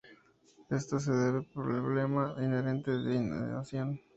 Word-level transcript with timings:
Esto 0.71 0.97
se 0.99 1.11
debe 1.11 1.37
al 1.37 1.45
problema 1.45 2.33
inherente 2.39 2.89
de 2.89 3.17
anidación. 3.19 3.99